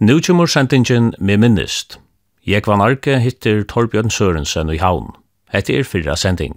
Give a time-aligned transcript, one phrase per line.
[0.00, 1.98] Nú kjumur sendingin med minnist.
[2.46, 5.10] Jeg Arke hittir Torbjørn Sørensen i Havn.
[5.52, 6.56] Hette er fyrra sending.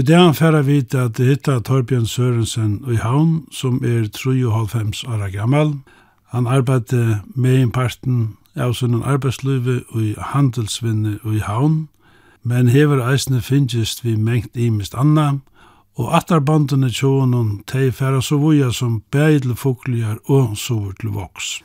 [0.00, 5.12] Og det han færre vite at at hitta Torbjørn Sørensen i havn, som er 3,5
[5.12, 5.74] år gammal.
[6.32, 11.88] Han arbeidde med en parten av sin arbeidsliv og i handelsvinne og i havn,
[12.42, 15.38] men hever eisne finnest vi mengt i anna,
[15.96, 21.62] og attarbandene tjånen teg færre så voja som beidle fokligar og sover til voks.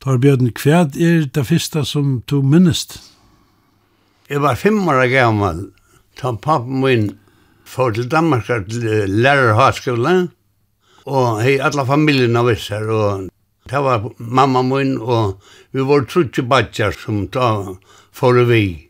[0.00, 3.02] Torbjørn, hva er det første som du minnest?
[4.30, 5.70] Jeg var fem år gammal,
[6.16, 7.16] ta pappen min
[7.66, 10.14] for til Danmark til lærerhavskola,
[11.06, 13.28] og hei alla familjerna vissar, og
[13.70, 15.40] det var mamma min, og
[15.74, 17.50] vi var trutje badjar som ta
[18.14, 18.88] for vi.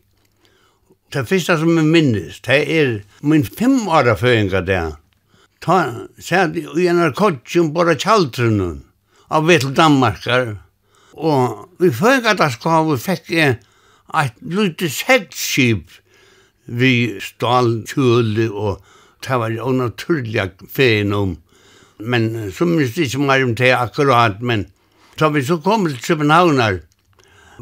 [1.13, 4.97] Det første som jeg minnes, det er min fem år av føringa der.
[5.63, 5.77] Ta,
[6.19, 8.83] sæt i en arkotjum bara tjaldrunum
[9.29, 10.57] av vi til Danmarkar,
[11.13, 15.89] og vi føringa der skal vi fikk et lute sektskip,
[16.67, 18.83] vi stål kjøle og
[19.25, 21.37] det var jo naturlig fenom.
[21.97, 24.67] Men så minst ikke mer om det akkurat, men
[25.17, 26.79] så vi så kom til Københavnar.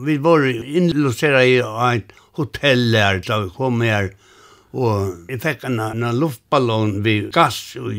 [0.04, 4.10] Vi var innloseret i et hotell her da vi kom her,
[4.76, 7.96] og jeg fikk en, en luftballon ved gass, og,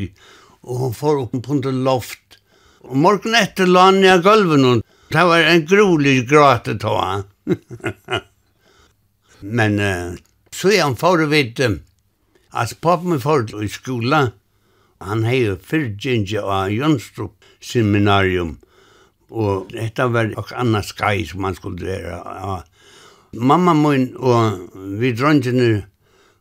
[0.61, 2.37] og hun får opp på en loft.
[2.85, 7.23] Og morgen etter la han i gulven, og det var en grolig gråte ta.
[9.57, 10.13] men uh,
[10.57, 11.67] Så jeg får vite
[12.57, 14.31] at pappen min får i skola,
[15.05, 18.55] han hei fyrtjengje av Jönstrup seminarium,
[19.29, 22.55] og dette var ok anna skai som han skulle være.
[23.37, 25.83] Mamma min og vi drongene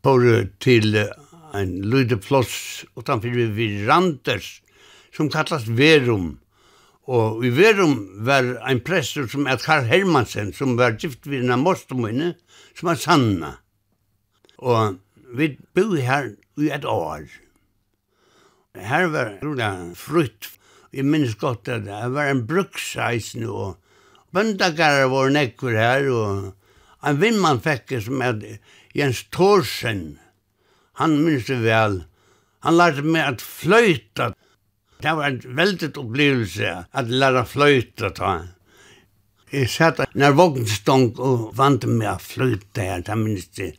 [0.07, 0.25] får
[0.65, 2.57] til en lydeploss
[2.97, 4.63] utanfor vi Randers,
[5.13, 6.39] som kallast Verum.
[7.05, 11.65] Og i Verum var ein prestur som Edgar Hermansen, som var gift vid en av
[11.69, 12.33] Mostomøyne,
[12.73, 13.55] som var sanna.
[14.59, 14.99] Og
[15.37, 17.27] vi bor her i et år.
[18.77, 20.53] Her var det frutt.
[20.93, 23.77] Jeg minns godt at det var en bruksreisen, og
[24.33, 28.41] bøndagare var nekkur her, og en vindmann fekk som er
[28.97, 30.19] Jens Thorsen.
[31.01, 32.05] Han minns det vel.
[32.65, 34.33] Han lærte meg at fløyta.
[35.03, 38.37] Det var en veldig opplevelse at læra fløyta ta.
[39.53, 43.75] Jeg satt nær vognstong og vant meg at fløyta her, det minns det.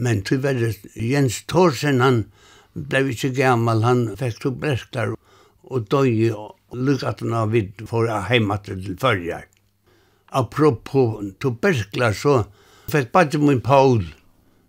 [0.00, 2.24] Men tyvärr Jens Thorsen han
[2.72, 5.16] blev inte gammal, han fick så bräsklar
[5.62, 9.44] och döj av vid för hemma till förjar.
[10.26, 12.44] Apropå tuberklar så
[12.88, 14.14] fick bara min Paul,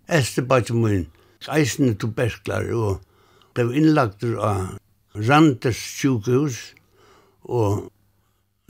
[0.06, 1.06] äste bara min,
[1.48, 3.02] eisen tuberklar och
[3.54, 4.66] blev inlagt av
[5.14, 6.74] Randers sjukhus
[7.42, 7.90] och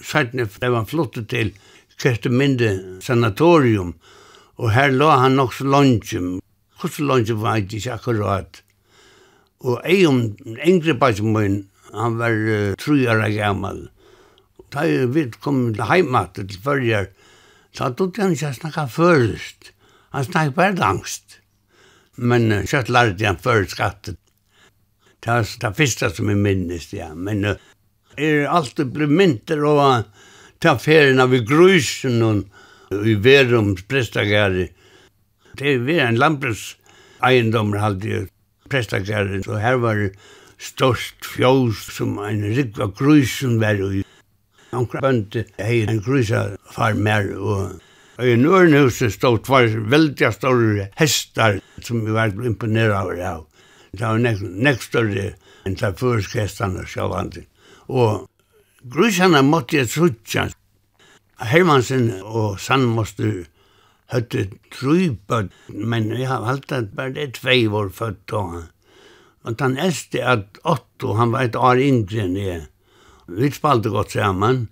[0.02, 1.54] sætne blev han flottet til
[1.98, 3.94] Kerteminde sanatorium.
[4.62, 6.40] Og her lå han nok så lunge
[6.82, 8.62] hvordan lønge var jeg ikke akkurat.
[9.62, 10.22] Og jeg om
[10.66, 11.60] engre bæsum min,
[11.94, 13.84] han var uh, trujara gammal.
[14.72, 17.12] Da jeg vidt kom til heimat til fyrir,
[17.72, 19.70] så tog han ikke snakka først.
[20.12, 21.38] Han snakka bare langst.
[22.16, 24.18] Men uh, kjøtt lærte han før skattet.
[25.22, 27.12] Det var det første som jeg minnes, ja.
[27.14, 27.56] Men uh,
[28.18, 30.08] er alltid blitt mynter og
[30.62, 34.68] ta ferien av i grusen og i verum prestagari.
[35.58, 36.76] Det var en landbruks
[37.22, 38.20] eiendommer halde i
[38.72, 40.14] prestakarren, så her var det
[40.62, 44.02] størst fjós som en rikva grusen var i.
[44.72, 52.04] Ankra bønte hei en grusa farmer, og i Nørnhuset stod tvar veldig store hestar som
[52.06, 53.46] vi var imponera over av.
[53.92, 55.32] Det var nek, nek større
[55.68, 57.44] enn til førskestene sjálfandi.
[57.92, 58.28] Og
[58.88, 60.46] grusene måtte jeg trutja.
[61.42, 63.42] Hermansen og Sandmoster
[64.12, 68.42] høtte trypa, men jeg har alltid bare det tvei var født da.
[69.42, 72.66] Og han eldste at Otto, han var et år yngre enn jeg.
[73.32, 74.66] Vi spalte godt sammen,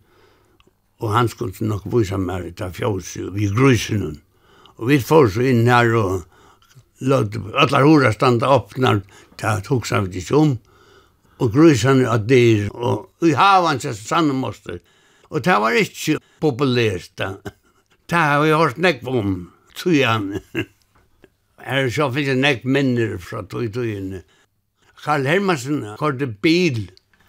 [1.00, 4.19] og han skulle nok vise meg ut av fjøset, vi grusene.
[4.81, 6.20] Og vi får så inn her og
[7.00, 9.00] låt alla hora standa öppnar
[9.40, 10.58] ta hugsa við ikki um
[11.40, 14.81] og grusan at dyr og við havan seg sannum mostur
[15.31, 17.25] og det var ikki populært
[18.10, 19.34] Det har vi hørt nekk om,
[19.78, 20.64] tror jeg.
[21.62, 24.24] Er så finnes jeg nekk minner fra tog togene.
[25.04, 26.88] Karl Hermansen kørte bil,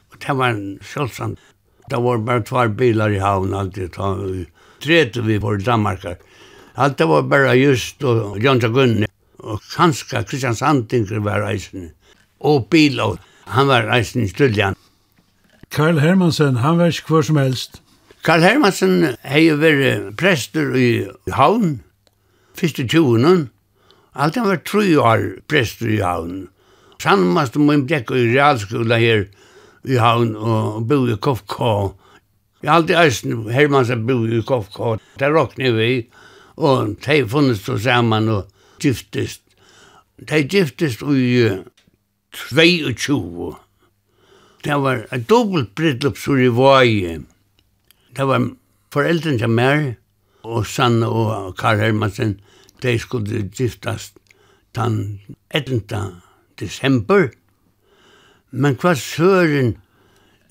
[0.09, 1.37] og det var en sjølsand.
[1.91, 3.99] Det var bare tvær bilar i havn alltid.
[4.81, 6.07] Tredje vi for Danmark.
[6.73, 9.05] Alt det var bare just og Jönsa Gunni.
[9.37, 11.91] Og kanska Kristian Sandinger var reisende.
[12.39, 14.75] Og bil, og han var reisende i Stuljan.
[15.69, 17.80] Karl Hermansen, han var ikke hvor som helst.
[18.21, 21.79] Karl Hermansen hei vært prester i havn,
[22.53, 23.47] første tjonen.
[24.13, 26.43] Alt han var tru år prester i havn.
[27.01, 29.25] Sannmast om min blekk i realskola her
[29.89, 31.57] i havn og bo i KFK.
[32.61, 35.01] Jeg har alltid æsten Hermansen bo i KFK.
[35.17, 35.89] Det råkne vi,
[36.61, 38.45] og de funnet så sammen og
[38.85, 39.41] giftest.
[40.29, 41.49] De giftest i
[42.37, 43.51] 22.
[44.61, 47.30] Det var et dobbelt bryllupsur i Vajem
[48.17, 48.49] det var
[48.93, 49.95] foreldren til meg,
[50.43, 52.39] og Sanne og Karl Hermansen,
[52.81, 54.17] de skulle giftast
[54.75, 55.21] den
[55.51, 55.81] 11.
[56.59, 57.29] desember.
[58.51, 59.75] Men hva søren,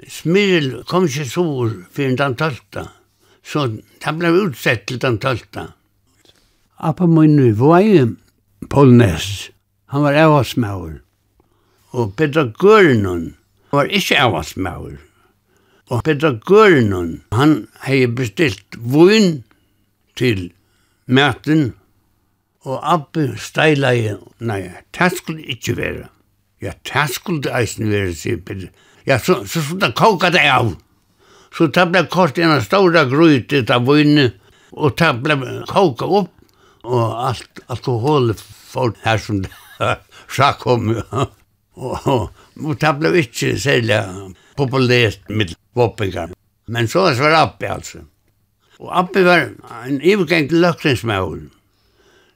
[0.08, 2.86] Smiril kom ikke sur for den 12.
[3.44, 3.66] Så
[4.00, 5.66] det ble utsett til den 12.
[6.80, 8.06] Appa min nu var jo
[8.70, 9.50] Paul Ness.
[9.92, 11.00] Han var avhåsmauer.
[11.92, 13.32] Og Petra Gørnund
[13.72, 14.96] var ikke avhåsmauer.
[15.90, 19.40] Og Petra Gørnun, han hei bestilt vun
[20.18, 20.50] til
[21.10, 21.72] maten,
[22.62, 24.60] og Abbe steila i, nei,
[24.94, 26.04] det skulle ikkje være.
[26.62, 28.70] Ja, det skulle det eisen være, sier Petra.
[29.08, 30.76] Ja, så, så skulle det koka det av.
[31.56, 34.28] Så det ble kort en av stora gryte av vunne,
[34.70, 36.30] og det ble koka opp,
[36.86, 39.50] og alt alkohol for her som det
[40.36, 40.92] sa kom.
[41.80, 44.00] og, og Og det ble ikke særlig
[44.58, 46.34] populært med våpengar.
[46.70, 48.02] Men så var det Appi, altså.
[48.80, 49.48] Og Appi var
[49.86, 51.48] en ivergengt løkningsmål.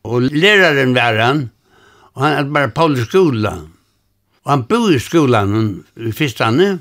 [0.05, 1.51] Og læreren var han,
[2.15, 3.55] og han hadde bare Paulus skola.
[4.45, 6.81] Og han bo i skolan i fyrstane,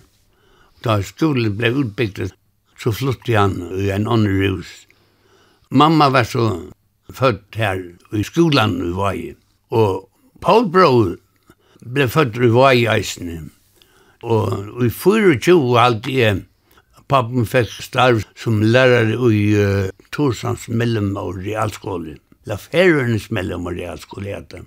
[0.83, 2.33] da skolen ble utbygget,
[2.79, 4.71] så flyttet han i en annen hus.
[5.71, 6.49] Mamma var så
[7.13, 7.79] født her
[8.11, 9.35] i skolan i Vaje.
[9.71, 10.09] Og
[10.43, 11.15] Paul Bror,
[11.83, 13.37] ble født i Vajaisne.
[14.23, 16.43] Og i 24 alt jeg,
[17.11, 22.17] pappen fikk starv som lærer i uh, Torsans mellomår i realskole.
[22.47, 24.63] La ferrenes mellomår i realskole heter.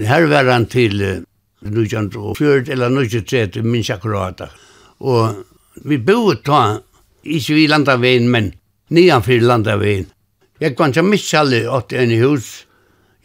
[0.00, 1.18] Her var han til uh,
[1.66, 4.46] 1904 eller 1930, minns akkurat.
[5.00, 5.44] Og
[5.84, 6.80] vi boet da,
[7.24, 8.54] ikke vi landaveien, men
[8.88, 10.08] nedanfor landaveien.
[10.60, 12.64] Jeg kan ikke missa alle åtte i hus,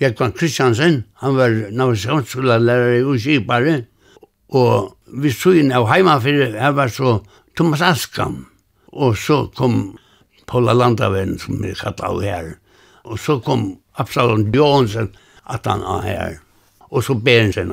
[0.01, 3.75] Jekvann Kristiansen, han var navnskanskolelærer i Uskipare,
[4.51, 7.21] og vi søgn av heimafyrir, her var så
[7.55, 8.41] Thomas Askam,
[8.91, 9.95] og så kom
[10.47, 12.57] Paula Landaven, som vi kallt av her,
[13.07, 15.13] og så kom Absalon Jonsen,
[15.47, 16.37] at han av her,
[16.91, 17.71] og så Berensen,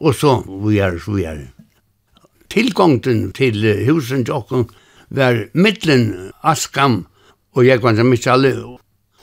[0.00, 1.40] og så vi er, så vi er.
[2.50, 4.66] Tilgångten til husen Jokken
[5.14, 7.04] var mittlen Askam
[7.54, 8.56] og Jekvann Michali,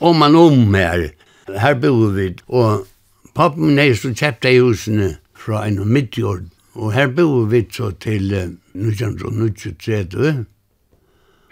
[0.00, 1.10] om man om her,
[1.56, 2.86] her bor vi, og
[3.34, 8.32] pappen min er så kjøpte husene fra en midtjord, og her bor vi så til
[8.34, 8.44] uh,
[8.76, 10.44] 1933.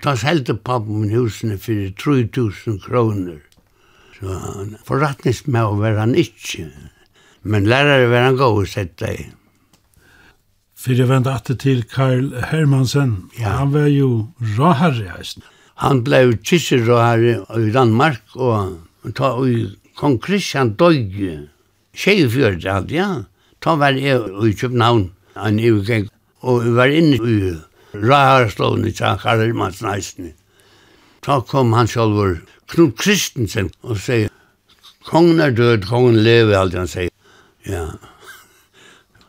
[0.04, 3.40] Da selte pappen min husene for 3000 kroner.
[4.16, 6.70] Så han forretningsmau var han ikke,
[7.42, 9.26] men lærere var han god å sette i.
[10.76, 13.56] Fyrir jeg vende atter til Karl Hermansen, ja.
[13.58, 15.42] han var jo råherre heisen.
[15.82, 21.48] Han ble jo kisserråherre i Danmark, og ta i kong Kristian døyge,
[21.96, 23.24] tjei fjørt alt, ja.
[23.60, 26.10] Ta var jeg i København, en uvgeng,
[26.40, 27.54] og jeg var inne i
[27.96, 29.80] Raharstående tja Karl Mats
[31.24, 32.36] Ta kom han sjálfur
[32.68, 34.30] Knut Kristensen og sier,
[35.06, 37.10] kongen er død, kongen lever, alt han sier.
[37.66, 37.86] Ja.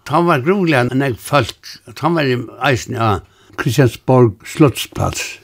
[0.06, 2.38] Ta var grulig enn jeg folk, ta var i
[2.70, 3.20] eisen ja.
[3.58, 5.38] Kristiansborg slottsplats.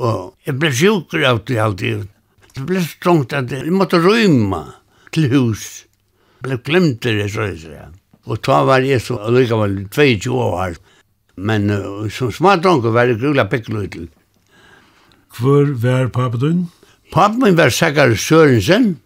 [0.00, 2.08] Og jeg ble sjukker av det alltid,
[2.54, 4.64] Det ble strongt at jeg måtte rymma
[5.14, 5.66] til hus.
[6.40, 7.92] Jeg ble glemt det, så jeg sier.
[8.26, 10.74] Og da var jeg så allikevel 22 år.
[11.40, 14.08] Men uh, som smadronker var jeg grula pikkløytel.
[15.38, 16.60] Hvor var papen din?
[17.14, 18.96] Papen min var Sækkar Sørensen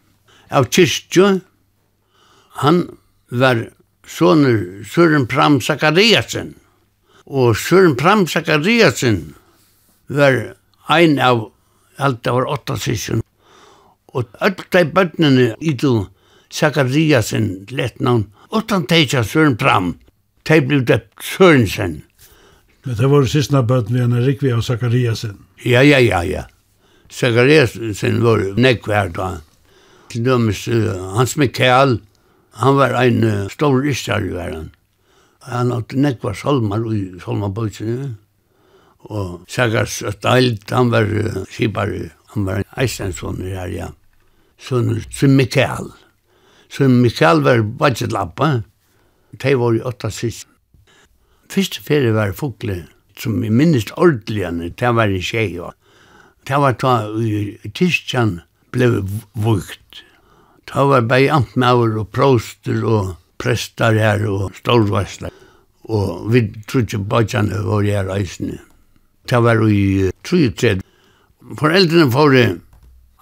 [0.51, 1.39] av Kyrstjø.
[2.65, 2.83] Han
[3.31, 3.67] var
[4.09, 6.55] sonur Søren Pram Sakariasen.
[7.27, 9.35] Og Søren Pram Sakariasen
[10.09, 10.57] var
[10.93, 11.51] ein av
[11.99, 13.24] alt det var åtta sysjon
[14.15, 16.07] Og öll de bøttene i du
[16.55, 19.97] Zakariasen lett navn, utan teitja Søren Bram,
[20.47, 22.03] de blev døpt Sørensen.
[22.85, 25.39] Men det var sistna bøtten vi henne Rikvi av Zakariasen.
[25.65, 26.45] Ja, ja, ja, ja.
[27.11, 29.29] Zakariasen var nekvær da.
[30.13, 31.99] Til dømes uh, Hans Mikael,
[32.61, 34.71] han var ein uh, stor istar i verden.
[35.49, 38.13] Han hadde nekvær solmar i salmarbøtsene.
[39.11, 41.91] Og Zakars Øttaild, han var uh, skipar,
[42.37, 43.91] han var eistensson her, ja
[44.65, 45.91] sønner Trim Mikael.
[46.73, 48.63] Trim Mikael var badgelappa.
[49.43, 50.49] De var i åtta sist.
[51.53, 52.85] Fyrste ferie var fukle,
[53.19, 55.59] som i minnes ordeligene, det var i tjej.
[55.61, 55.75] år.
[56.49, 58.41] Det var da i Tyskland
[58.73, 59.05] ble
[59.35, 60.03] vukt.
[60.65, 65.31] Det var bare antmauer og proster og prestar her og stålvarsler.
[65.85, 68.59] Og vi trodde badgjene var her reisende.
[69.29, 70.81] Det var i 33.
[71.61, 72.47] Foreldrene får det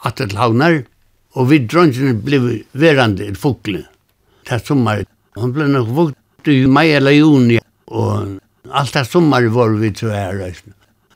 [0.07, 0.83] at det havner,
[1.39, 2.41] Og vi dronjene ble
[2.77, 3.87] verande i fukle.
[4.49, 5.05] Det sommar.
[5.39, 7.61] Hon ble nok vukt i mai eller juni.
[7.89, 8.37] Og
[8.69, 10.43] alt det sommer var vi så her.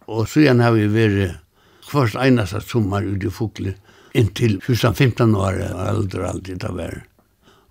[0.06, 1.42] Og så har vi vært
[1.86, 3.74] først eneste sommer ut i fukle.
[4.16, 7.02] Inntil 15 år aldri alltid det var.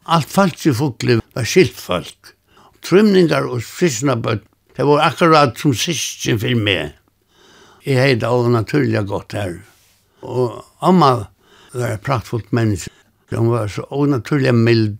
[0.06, 2.36] Alt folk i fukle var skilt folk.
[2.86, 4.46] Trymningar og sysnabøtt.
[4.75, 6.92] Det var akkurat som sysken for meg.
[7.86, 9.56] Jeg heit av naturlig godt her.
[10.22, 11.30] Og amma
[11.79, 12.91] var et praktfullt menneske.
[13.34, 14.98] Hun var så onaturlig mild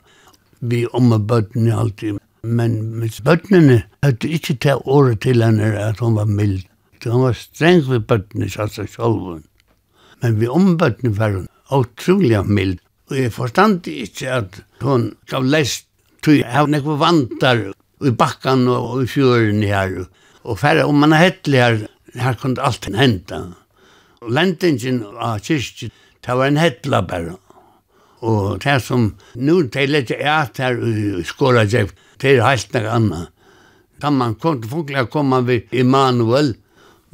[0.60, 2.20] vi om og bøttene alltid.
[2.46, 6.64] Men med bøttene hadde ikke ta året til henne at hun var mild.
[7.02, 9.42] Så hun var streng ved bøttene, sa seg selv.
[10.22, 12.80] Men vi om bøttene var hun utrolig mild.
[13.10, 15.86] Og jeg forstand ikke at hun gav lest
[16.26, 17.60] til jeg av nekve vantar
[18.02, 20.08] i bakkan og i fjøren her.
[20.46, 21.78] Og færre om man er hettelig her,
[22.18, 23.44] her kunne alt henta.
[24.26, 25.94] Og lendingen av kyrkjen
[26.26, 27.36] Det var en hettla bare.
[28.26, 33.26] Og det som nu de lette eit her i skåra det er helt nek anna.
[34.02, 36.56] Da man kom til funkla koma vi Immanuel, Emanuel,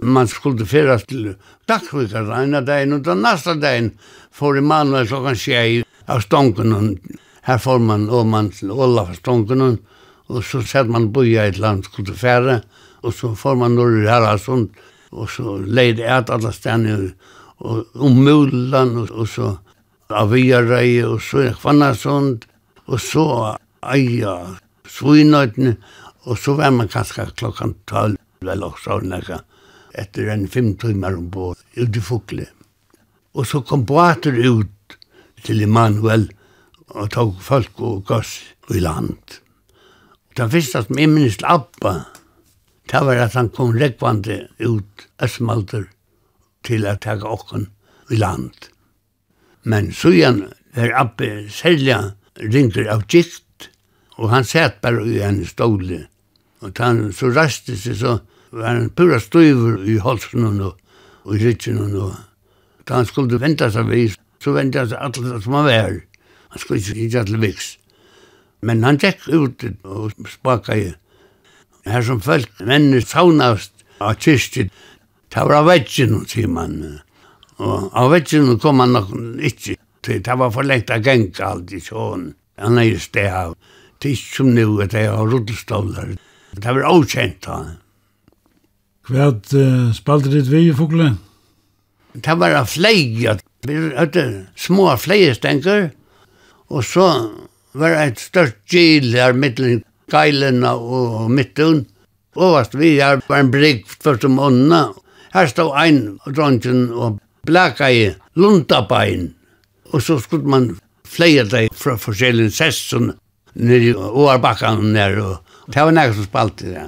[0.01, 1.35] man skulle fyrast til
[1.67, 3.91] Dagsvikar reina dagen, og da nasta dagen
[4.33, 6.95] får Emanuel klokkan tjei av stonkunnen.
[7.45, 9.77] Her får man og man til Olaf av
[10.31, 12.61] og så sett man boja i et land skulle fære,
[13.03, 14.69] og så får man norr i Haraldsund,
[15.11, 17.11] og så leid eit alla stedene
[17.61, 19.51] og, om Mulan og, og så
[20.11, 22.47] Aviarei og så Hvannasund
[22.87, 23.25] og så
[23.93, 24.35] Eia
[24.89, 25.77] Svinøytene
[26.29, 29.41] og så var man kanskje klokkan 12 eller også nekka
[30.01, 32.47] etter en fem timer om ombord ut i fukle
[33.33, 34.97] Og så kom båter ut
[35.45, 36.27] til Emanuel
[36.91, 38.41] og tog folk og gass
[38.75, 39.37] i land.
[40.27, 41.93] Og det første som jeg minnes Abba,
[42.91, 45.87] det var at han kom rekvande ut Østmalter
[46.67, 47.67] til at taka okken
[48.11, 48.69] i land.
[49.63, 53.69] Men søgjan var Abbe selja ringer av gikt,
[54.17, 56.05] og han sæt bare i en ståle.
[56.61, 58.19] Og han så raste seg så,
[58.51, 60.77] var han pura støyver i halsen og,
[61.23, 62.17] og i rytjen og
[62.87, 65.99] Da han skulle vente seg vis, så vente han seg alt som han var.
[66.51, 67.67] Han skulle ikke ikke til viks.
[68.61, 70.89] Men han gikk ut og spaka i.
[71.85, 74.73] Her som folk, mennene saunast av kyrkjen,
[75.31, 76.77] Det var av veggen, sier man.
[77.61, 79.13] Og av veggen kom han nok
[79.47, 79.77] ikke.
[80.01, 82.31] Det var for lengt av geng alt i sjån.
[82.61, 83.53] Han er just det av.
[84.01, 86.15] Det er ikke som nu at jeg har rullstolar.
[86.51, 87.59] Det var avkjent da.
[89.11, 91.13] Hva uh, spalte ditt vi i fokle?
[92.13, 93.21] Det var av fleig.
[93.67, 94.25] Vi hadde
[94.57, 95.91] små fleigestenker,
[96.73, 97.07] og så
[97.77, 101.85] var det et størst gil her mittelen geilene og midtun.
[102.35, 104.81] Overst vi her var en brygg først om ånda,
[105.31, 109.29] Her stod ein dronjen og blaka i lundabein.
[109.91, 110.71] Og så skulle man
[111.07, 113.13] fleie deg fra forskjellige sesson
[113.55, 115.23] nere i åarbakkan nere.
[115.23, 116.87] Og det var nek som spalte det.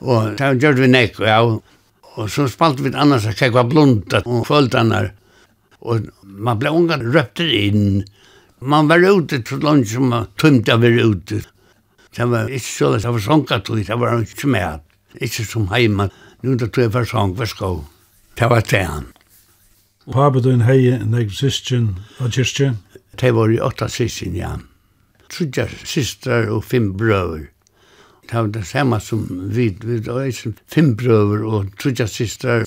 [0.00, 1.40] Og det gjør vi nek, ja.
[2.16, 5.12] Og så spalte vi annars at jeg var blunda og følte han her.
[5.80, 8.02] Og man ble unga røpte inn.
[8.60, 11.40] Man var ute til langt som man tømte av være ute.
[12.10, 14.80] Det var ikke så, det var sånka tog, det var ikke mer.
[15.16, 16.10] Ikke som heima
[16.42, 17.70] nu det tre versong var sko.
[18.38, 19.06] Det var det han.
[20.10, 22.72] Pabe din heie negv sistjen og kyrkje?
[23.20, 24.56] Det var i åtta sistjen, ja.
[25.30, 27.50] Trudja systrar og fem brøver.
[28.30, 30.30] Det var det samme som vi, vi var
[30.70, 32.64] fem brøver og trudja systrar.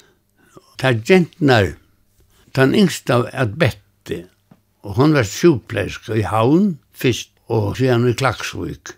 [0.80, 1.74] Det er gentnar,
[2.56, 4.24] den yngste av et bette,
[4.84, 8.94] og hun var sjukpleisk i havn, fyrst, og siden i Klaksvik.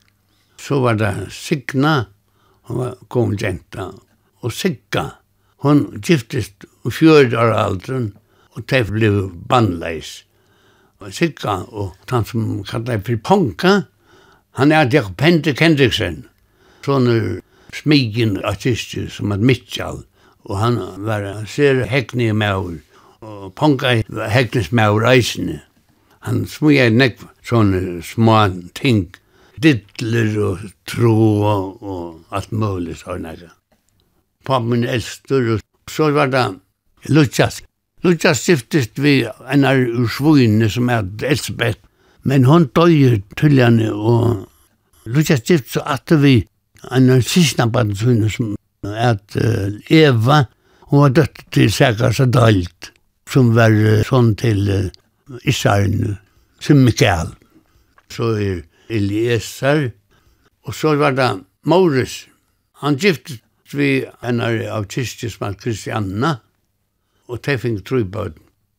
[0.61, 2.05] Så var det Signa,
[2.69, 3.89] hun var kom jenta,
[4.45, 5.09] og Sigga.
[5.65, 8.11] Hon giftist og fjörd av aldren,
[8.53, 10.21] og det blev bandleis.
[11.11, 13.73] Sigga og han som kallar fyrir Ponka,
[14.57, 16.23] han er Jakob Pente Kendriksen,
[16.85, 17.41] sånne
[17.75, 20.05] smigen artister som er Mitchell,
[20.45, 22.77] og han var ser hekne maur,
[23.21, 25.59] og Ponka var heknes maur eisene.
[26.25, 28.39] Han smuja nek sånne små
[28.77, 29.09] ting,
[29.61, 33.37] Dittler og tro og alt mulig sånne
[34.45, 36.45] pappa min eldstur, og så var det
[37.09, 37.61] Lukas.
[38.05, 39.79] Lukas stiftist vi en av
[40.13, 41.81] svojene som er Elsbeth,
[42.25, 44.45] men hun døg tullene, og
[45.05, 46.39] Lukas stiftist så at vi
[46.93, 48.53] en av siste barnsøyne som
[48.85, 49.17] er
[49.89, 50.43] Eva,
[50.91, 52.91] hun var døtt til Sækars og Dalt,
[53.29, 53.73] som var
[54.05, 54.69] sånn til
[55.49, 56.17] Isaren,
[56.61, 57.33] som Mikael.
[58.13, 58.61] Så er
[58.93, 59.87] Eliezer,
[60.65, 61.31] og så var det
[61.65, 62.27] Maurus,
[62.81, 63.41] han giftet
[63.73, 66.35] vi henne av kyrkjesmann Kristianna,
[67.25, 68.27] og de fikk tro på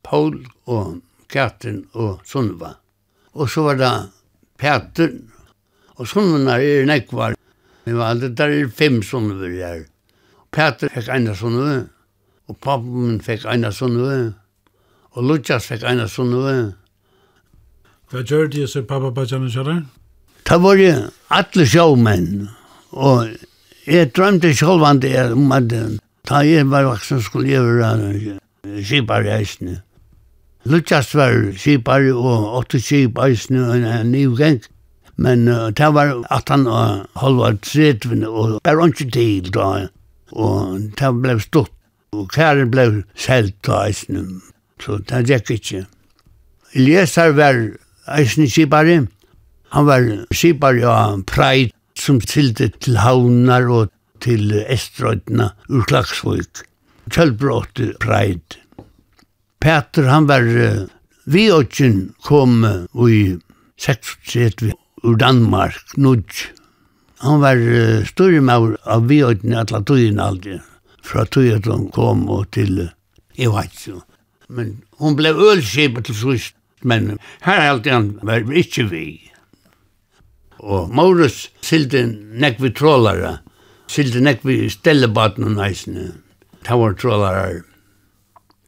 [0.07, 0.39] Paul
[0.71, 1.01] og
[1.33, 2.77] Katrin og Sunva.
[3.35, 3.91] Og så var det
[4.61, 5.11] Peter,
[5.97, 7.35] og Sunva er nekvar.
[7.85, 9.85] Vi var aldri, der er fem Sunva her.
[10.55, 11.83] Peter fikk ena Sunva,
[12.47, 14.21] og pappen min fikk ena Sunva,
[15.17, 16.55] og Lukas fikk ena Sunva.
[18.07, 19.81] Hva gjør de så pappa på kjønne kjønne?
[20.47, 20.91] Det var jo
[21.35, 22.47] alle sjåmenn,
[22.95, 23.35] og
[23.87, 25.69] Jeg drømte sjølvande jeg om at
[26.27, 28.39] da jeg var vaksen skulle jeg være
[28.83, 29.77] skipar i eisne.
[30.67, 34.59] Lukas var skipar og åtte skip i eisene og en ny geng.
[35.17, 39.69] Men uh, det var at han uh, halva tredvene og bare ikke til da.
[40.35, 41.71] Og det ble stått.
[42.11, 44.25] Og kæren ble selt da eisne.
[44.83, 45.85] Så det gikk ikke.
[46.75, 47.63] Eliasar var
[48.19, 48.91] eisne skipar
[49.71, 51.76] Han var skipar av Pride
[52.07, 53.91] som kilde til havnar og
[54.23, 56.63] til Estrøytna ur Klagsvøyk.
[57.11, 58.59] Kjølbråte Preid.
[59.63, 60.87] Peter, han var uh,
[61.27, 63.37] vi åkken kom uh, i
[63.83, 64.73] 36
[65.03, 66.47] ur Danmark, Nudj.
[67.25, 70.61] Han var uh, større med av vi åkken i alle tøyen aldri.
[71.07, 72.89] Fra tøyen han kom og til,
[73.39, 74.03] jeg vet ikke.
[74.47, 76.55] Men hon ble ølskipet til sist,
[76.87, 79.07] men her er alltid han var ikke vi.
[80.59, 82.03] Og Maurus sildi
[82.41, 83.39] nekk vi trålare,
[83.93, 86.13] sildi nekk vi stellebaten og næsne.
[86.65, 87.63] Det var trålare.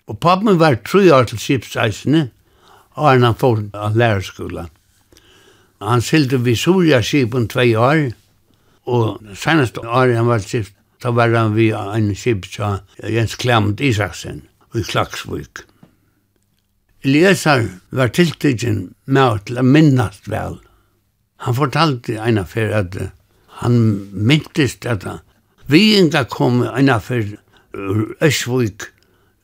[0.09, 2.29] Og pappen var tru år til skipseisne,
[2.99, 4.69] og han får av lærerskola.
[5.81, 8.09] Han sildi vi surja skipen tvei år,
[8.89, 13.81] og senast år han var skipt, da var han vi en skip sa Jens Klamt
[13.81, 14.43] Isaksen
[14.75, 15.63] i Klaksvik.
[17.07, 20.59] Eliasar var tiltidgen med å minnast vel
[21.45, 22.97] Han fortalte en affær at
[23.61, 23.75] han
[24.13, 25.05] myntist att
[25.67, 27.37] vi inga kom en affær
[27.73, 28.83] ur Ösvik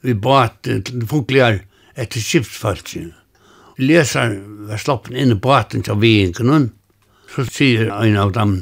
[0.03, 1.59] i båten til Fuglar
[1.97, 3.13] etter skipsfalsen.
[3.79, 6.71] Lesar var sloppen inn i båten til vi inga nun.
[7.35, 8.55] Så sier en av dem,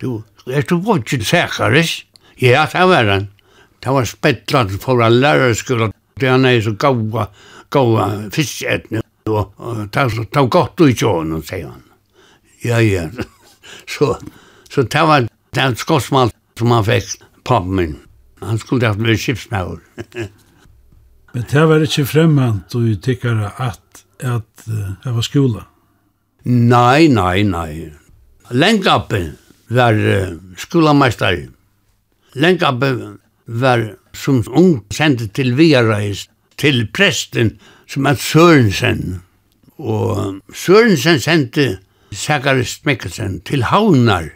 [0.00, 2.06] du, er du bort til Sækaris?
[2.40, 3.28] Ja, det var han.
[3.84, 5.90] Det var spettlat for en lärarskola.
[6.20, 7.28] Det han er så gaua,
[7.70, 9.04] gaua fiskätning.
[9.24, 11.89] Det var godt ut i honom, säger han
[12.64, 13.08] ja, ja.
[13.86, 14.16] Så,
[14.70, 17.96] så det var den skottsmann som han fikk pappen min.
[18.42, 19.80] Han skulle ha vært skipsmauer.
[21.34, 25.64] Men det var ikke fremmant og tykkere at, at det var skola?
[26.44, 27.90] Nei, nei, nei.
[28.50, 29.34] Lengappen
[29.70, 31.44] var uh, skolameister.
[32.34, 36.26] Lengappen var som ung sendt til Viareis,
[36.58, 37.54] til presten
[37.90, 39.20] som er Sørensen.
[39.78, 41.68] Og Sørensen sendte
[42.10, 44.32] Sakaris Mikkelsen til Havnar,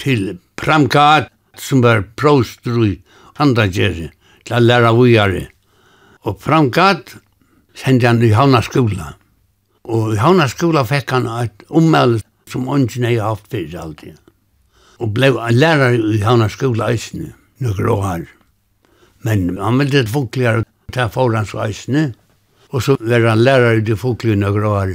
[0.00, 1.28] til Pramkat,
[1.60, 2.94] som var prostru i
[3.36, 4.08] Handagjeri,
[4.44, 5.42] til å lære vujare.
[6.24, 7.14] Og Pramkat
[7.76, 9.12] sendte han i Havnar skola.
[9.84, 14.16] Og i Havnar skola fekk han et ommelde som ånden jeg haft fyrir alltid.
[15.04, 18.28] Og blei lærer i Havnar skola eisne, nukker år.
[19.24, 22.12] Men han ville et funkligere, ta foran så eisne,
[22.72, 24.94] og så var han lærer i det funklige nukker år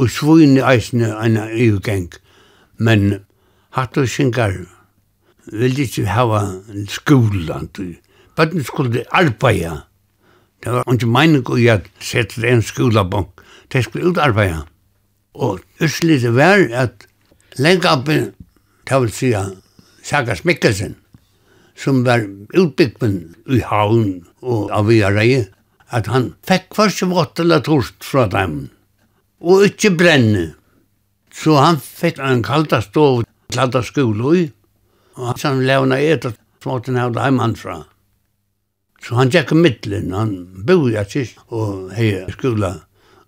[0.00, 2.08] og svojne eisne en EU-geng,
[2.80, 3.20] men
[3.76, 4.54] hatt og syngar
[5.52, 6.40] vil ikke hava
[6.88, 7.68] skolan,
[8.36, 9.82] bøtten skulle arbeida.
[10.64, 14.64] Det var ikke mening å gjøre sette en skolabank, det skulle utarbeida.
[15.34, 17.06] Og utslittet var at
[17.60, 18.32] lengapen,
[18.88, 19.34] det vil si
[20.04, 20.96] Saga Smikkelsen,
[21.76, 22.24] som var
[22.56, 25.02] utbyggmen i havn og av i
[25.90, 28.70] at han fikk først vått eller torst fra dem
[29.40, 30.46] og ikkje brenne.
[31.32, 34.44] Så han fikk en kalda stov, til kalda skole i,
[35.16, 37.80] og han som levna etter småten av det heimannsra.
[39.00, 40.32] Så han tjekk middelen, han
[40.66, 42.74] bo i Akist og hei skola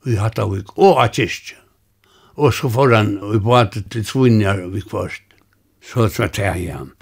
[0.04, 1.54] i Hattavik og Akist.
[2.36, 5.24] Og så får han i bate til Svinjar og Vikvast.
[5.82, 6.92] Så så tar jeg ham.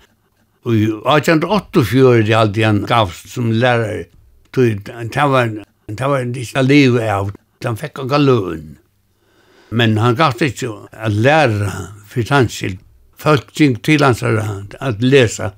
[0.64, 4.06] Og i 1884 er det alltid han gavst som lærare.
[4.54, 5.52] Det var,
[5.86, 7.30] det var ikke livet av.
[7.64, 8.79] Han fikk ikke løn.
[9.70, 11.70] Men han gav ikke å lære
[12.10, 12.58] for hans.
[13.20, 15.52] Folk gikk til hans at lese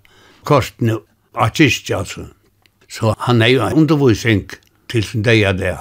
[0.44, 0.98] kortene
[1.32, 2.26] av kyrkja, altså.
[2.92, 4.44] Så han er jo undervisning
[4.92, 5.72] til sin dag av det.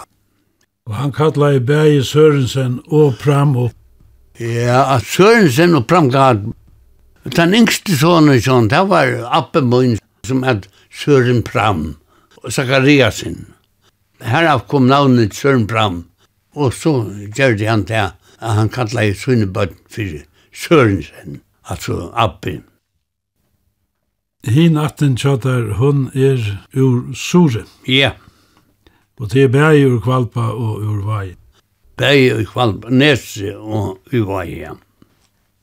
[0.88, 3.72] Og han kallar i Bæge Sørensen og Pram og...
[4.40, 6.46] Ja, at Sørensen og Pram gav...
[7.36, 11.84] Den yngste sonen, sånn, det var Appemoen, som er Søren Pram
[12.42, 13.44] og Zakariasen.
[14.26, 16.00] Herav kom navnet Søren Pram,
[16.58, 16.96] og så
[17.36, 18.08] gjør han det
[18.42, 22.62] at han kallar i sunne bøtt fyrir Sørensen, altså Abbe.
[24.44, 26.42] Hin atten tjatar, hon er
[26.74, 27.64] ur Sure.
[27.88, 28.16] Ja.
[29.22, 31.36] Og det er bæg ur Kvalpa og ur Vai.
[31.98, 34.74] Bæg ur Kvalpa, Nese og ur Vai, ja.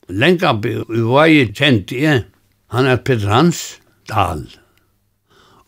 [0.08, 2.24] Lenka ur Vai kjent jeg,
[2.70, 4.46] han er Peter Hans Dahl.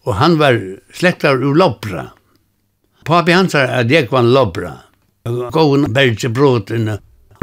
[0.06, 0.56] Og han var
[0.94, 2.12] slektar ur Lopra.
[3.04, 4.70] Papi hans er Adekvan Lopra.
[4.70, 4.89] Lopra
[5.28, 6.88] Gåen bergje bråten,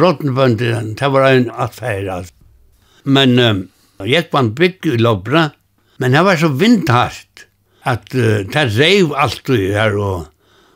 [0.02, 2.24] råttenbønden, det var en affære.
[3.06, 3.60] Men um,
[4.02, 5.52] jeg var en bygg i Lobra,
[6.02, 7.46] men det var så vindhast,
[7.86, 10.26] at uh, det reiv alt i her, og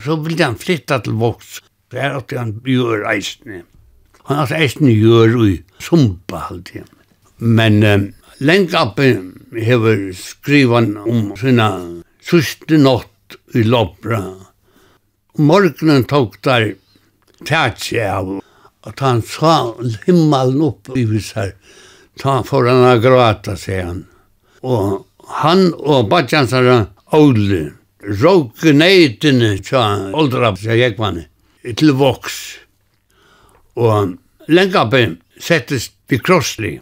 [0.02, 1.58] så ville han flytta til Voks.
[1.90, 3.64] Så her åtte han gjør eisne.
[4.30, 6.86] Han hadde eisne gjør i Sumpa alltid.
[7.38, 8.06] Men um,
[8.78, 9.10] oppe
[9.58, 11.68] hever skrivan om sina
[12.22, 14.22] syste nått i Lobra.
[15.42, 16.72] Morgenen tok der
[17.48, 18.38] tætsi av.
[18.82, 19.74] Og han sa
[20.06, 21.52] himmelen opp i visar.
[22.18, 24.02] Ta for han a gråta, sier han.
[24.62, 25.06] Og
[25.42, 27.66] han og badjansara Åli
[28.22, 29.82] råk neitene tja
[30.16, 31.26] oldrap, sier jekmanni,
[31.76, 32.38] til voks.
[33.76, 34.16] Og
[34.48, 36.72] lengapen settist við krossli.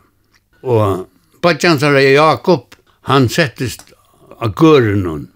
[0.63, 1.07] Og
[1.43, 2.77] badjansara Jakob,
[3.11, 3.93] han settist
[4.39, 5.29] av gørunum.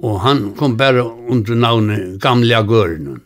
[0.00, 3.20] Og han kom bare under navnet Gamla Gørenon.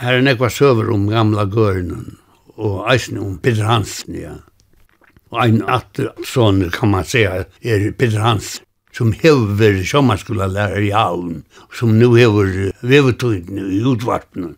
[0.00, 2.14] Her er nekva søver om gamla gørnen,
[2.56, 4.38] og eisne om Peter Hansen, ja.
[5.28, 8.64] Og ein atter sånne, kan man säga er Peter Hansen,
[8.96, 11.42] som hever sommarskola lærer i havn,
[11.76, 14.54] som nu hever vevetøyden i utvartene.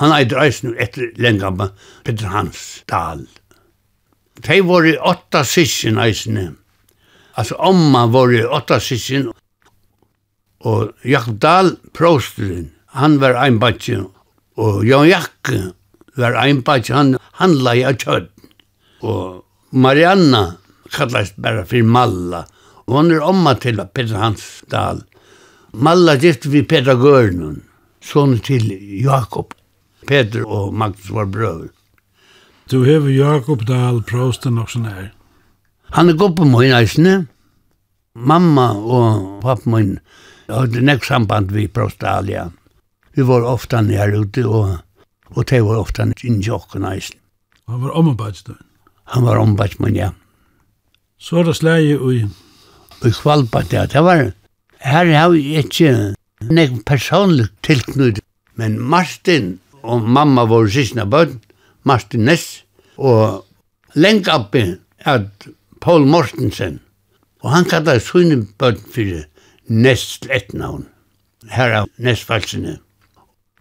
[0.00, 1.68] Han eitir eisne etter lengama
[2.04, 3.26] Peter Hans Dahl.
[4.40, 6.54] Tei var i åtta sysken eisne.
[7.36, 9.28] Altså, omma var i åtta sysken,
[10.64, 14.06] og Jakob Dahl, prosteren, han var ein bantje,
[14.60, 15.72] Og Jan Jakke
[16.16, 18.30] var ein bæk, han handla i av kjøtt.
[19.02, 19.42] Og
[19.74, 20.44] Marianna
[20.94, 22.44] kallast bara fyrir Malla.
[22.86, 25.02] Og hon er omma til Peter Hansdal.
[25.74, 27.62] Malla gift vi Peter Gørnun,
[28.00, 28.70] son til
[29.02, 29.54] Jakob.
[30.06, 31.70] Peter og Magnus var brøver.
[32.70, 35.10] Du hever Jakob Dahl prosten og sånn her.
[35.96, 37.24] Han er goppe min eisne.
[38.14, 39.96] Mamma og pappa min
[40.46, 42.46] hadde nek samband vi prostalia.
[42.46, 42.63] Ja
[43.14, 44.78] vi var ofta nær ute og,
[45.34, 47.18] og de var ofta inn i åkken eisen.
[47.70, 48.64] Han var ombadsdøren?
[49.14, 50.10] Han var ombadsmann, ja.
[51.18, 52.24] Så er det slæge i?
[53.04, 53.86] I Kvalbad, ja.
[53.86, 54.30] Det var,
[54.80, 56.14] her har vi ikke
[56.50, 58.20] nek personlig tilknud,
[58.56, 61.36] men Martin og mamma var sysna bød,
[61.84, 62.64] Martin Ness,
[62.96, 63.44] og
[63.94, 64.64] lengt oppi
[65.04, 65.48] at
[65.80, 66.80] Paul Mortensen,
[67.44, 69.26] og han kallar sunne bød fyrir
[69.68, 70.86] Ness lettnavn,
[71.48, 72.78] herra Nessfalsene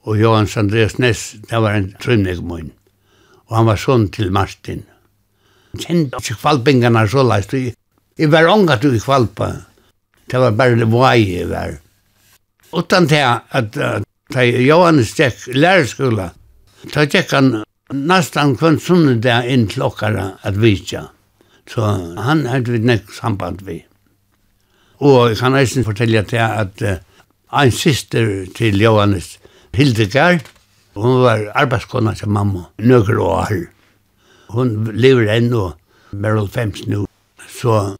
[0.04, 2.72] og Johans Andreas Ness, det var en trunnig mun.
[3.48, 4.84] Og han var sånn til Martin.
[5.74, 7.54] Jeg kjente ikke kvalpingene så leist.
[7.54, 9.54] Jeg var unga til kvalpa.
[10.30, 11.78] Det var bare det vei jeg var.
[12.74, 13.76] Utan til at
[14.34, 16.32] da Johan stekk lærerskola,
[16.94, 17.50] da tjekk han
[17.94, 21.08] nesten kvann sunnet der inn til okkara at vitja.
[21.70, 21.84] Så
[22.20, 23.80] han hadde vi nek samband vi.
[25.04, 26.98] Og jeg kan eisen fortelle til at uh,
[27.62, 29.38] en syster til Johannes,
[29.74, 30.46] Hildegard,
[30.94, 33.54] hun var arbeidskona til mamma, nøkker år.
[34.54, 35.72] Hun lever ennå,
[36.14, 37.08] bare Fems nå.
[37.50, 37.96] Så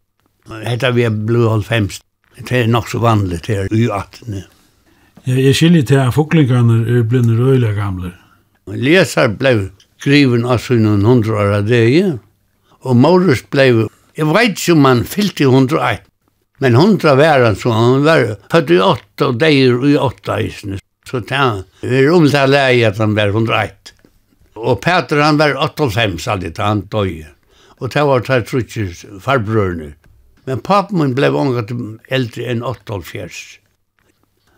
[0.66, 2.02] hette vi ble halvfems.
[2.38, 4.44] Det er nok så vanlig til i 18.
[5.26, 8.14] Ja, jeg skiljer til at fuklingene er blinde røyla gamle.
[8.68, 9.70] Leser ble
[10.02, 12.14] skriven av sin hundra år av det, ja.
[12.84, 16.02] og Maurus ble, jeg vet ikke om han fyllt i hundra år,
[16.64, 20.84] men hundra var han så, han var 48 og deir i åtta isnes.
[21.10, 23.94] Så det er om lei at han var 101.
[24.56, 27.26] Og Peter han var 85 aldri da han døg.
[27.82, 29.94] Og det var tre trutjes farbrørene.
[30.46, 31.64] Men pappa min ble unga
[32.12, 33.60] eldre enn 88.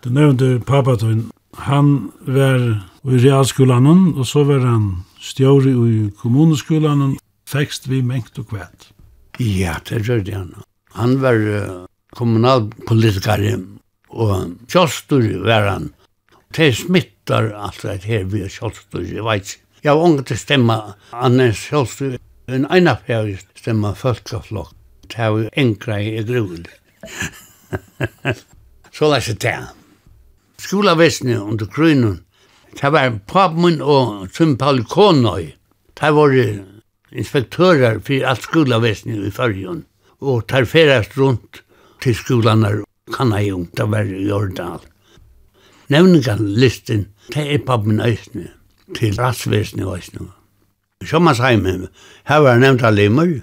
[0.04, 1.30] Du nevnte pappa din.
[1.66, 2.62] Han var
[3.06, 7.16] i realskolan, og så var han stjåri i kommuneskolan.
[7.50, 8.90] Fekst vi mengt og kvæt.
[9.40, 10.54] Ja, det gjør det han.
[10.98, 11.38] Han var
[12.18, 13.58] kommunalpolitikare,
[14.10, 15.92] og kjostur var han
[16.56, 19.62] det smittar alt det her vi er kjølstyr, jeg vet ikke.
[19.84, 20.78] Jeg har unge til stemma
[21.14, 24.72] annars kjølstyr, en eina fjær stemma folkeflokk,
[25.10, 26.66] det har vi enkra i grunn.
[28.96, 29.58] Så lær seg det.
[30.64, 32.22] Skolavesne under grunnen,
[32.80, 35.52] det var papen og Tim Palkonøy,
[36.00, 36.40] det var
[37.12, 39.84] inspektører for alt skolavesne i fyrjun,
[40.24, 41.62] og tar ferast rundt
[42.02, 44.95] til skolanar, kan jeg jo, det var i Jordal
[45.90, 48.50] nevningarlisten til er pappen eisne,
[48.96, 50.30] til ratsvesne eisne.
[51.06, 51.90] Sjommars heime,
[52.30, 53.42] her var nevnt av limmer,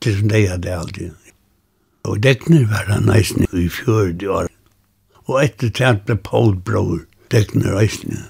[0.00, 1.10] til som de hadde alltid.
[2.08, 4.48] Og Dekner var han eisne i 40 år.
[5.28, 8.24] Og etter tært ble Paul Bror, Dekner eisne.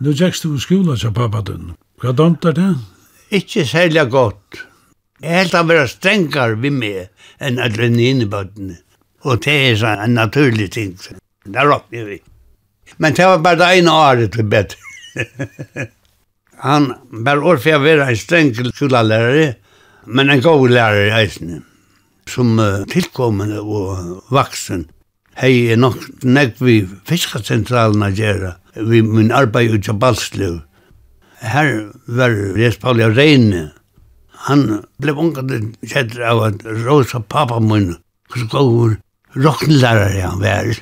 [0.00, 1.74] Du tjekst du skola til pappa dun.
[2.00, 2.72] Hva domtar det?
[3.30, 4.64] Ikke særlig godt.
[5.20, 7.10] Jeg helt av være strengar vi med
[7.44, 8.78] enn adrenalinebøttene.
[9.28, 10.94] Og det er en naturlig ting.
[11.44, 12.16] Det råkner vi.
[12.98, 14.76] Men det var bare det ene året til bedre.
[16.68, 19.56] han var år for å være en streng skolelærer,
[20.06, 21.60] men en god lærer i eisene,
[22.28, 24.88] som uh, tilkommende og vaksen.
[25.40, 30.58] Hei er nok nekk vi fiskacentralen å gjøre, vi min arbeid ut av Balslev.
[31.40, 31.70] Her
[32.04, 33.70] var Respalja Reine.
[34.48, 37.94] Han ble unget kjedd av at rosa pappa min,
[38.28, 38.98] hvor god
[39.46, 40.74] rockenlærer han var.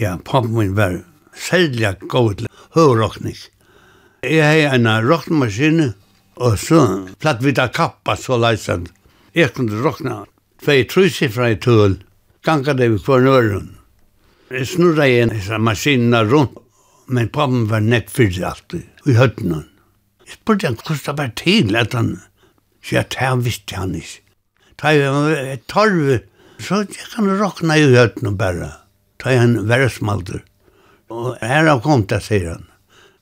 [0.00, 0.94] Ja, pappa min var
[1.36, 3.36] særlig god til høyrokning.
[4.24, 5.90] Jeg hei en rockmaskine,
[6.40, 6.78] og så
[7.20, 8.88] platt vi da kappa så leisand.
[9.36, 10.22] Jeg kunne rockna
[10.64, 11.98] tvei trusifra i tull,
[12.48, 13.68] ganga det vi kvar nøren.
[14.48, 15.36] Jeg snurra i en
[15.68, 16.56] maskinina rundt,
[17.04, 19.66] men pappen var nekk fyrir alltid, i høttene.
[20.24, 22.14] Jeg spurte han hvordan det var til at han,
[22.80, 24.20] så jeg tar han visste han ikke.
[24.80, 26.22] Tar jeg torve,
[26.56, 28.79] så jeg kan rockna i høttene bare
[29.20, 30.42] ta en versmalter.
[31.10, 32.66] Og her har kommet det, sier han.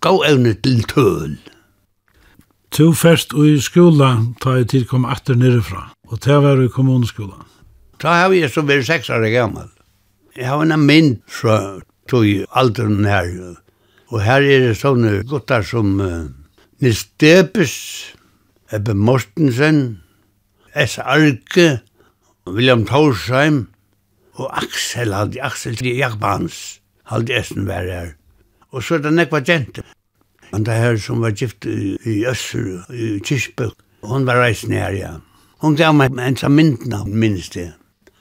[0.04, 1.38] Gå evne til tøl.
[2.76, 4.10] To fest og i skola
[4.42, 7.40] ta jeg til kom atter nirefra, og ta var i kommuneskola.
[7.98, 9.70] Ta har jeg så vært seks år gammal.
[10.36, 13.56] Jeg har en mynd fra tog alderen her,
[14.12, 16.28] og her er det sånne guttar som uh,
[16.84, 17.74] Nils Debes,
[18.70, 19.98] Ebbe Mortensen,
[20.76, 20.98] S.
[21.00, 21.80] Arke,
[22.46, 23.66] William Torsheim,
[24.38, 28.12] og Axel halde, Axel til Jakbans, halde essen var her.
[28.70, 29.82] Og så er det nekva gente.
[30.52, 34.94] Han det her som var gift i, i Øster, i Kirsbøk, hon var reisen her,
[34.94, 35.10] ja.
[35.58, 37.72] Hun gav meg en sa mynden av minst det.